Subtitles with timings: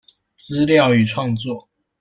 [0.39, 1.69] 資料與創作